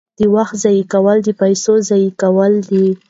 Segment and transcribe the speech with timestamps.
[0.19, 2.87] د وخت ضایع کول د پیسو ضایع کول دي.